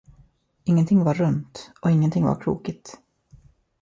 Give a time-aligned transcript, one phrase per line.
[0.63, 2.99] Ingenting var runt, och ingenting var krokigt.